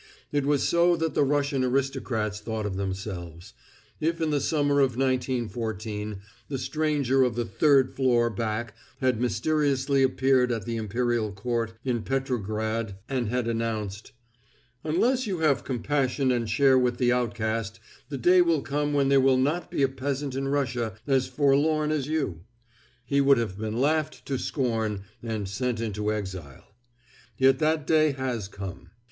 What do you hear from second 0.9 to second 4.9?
that the Russian aristocrats thought of themselves. If in the summer